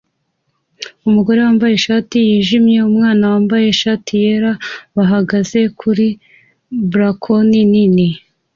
[1.07, 4.51] Umugore wambaye ishati yijimye numwana wambaye ishati yera
[4.95, 6.07] bahagaze kuri
[6.91, 8.07] balkoni nini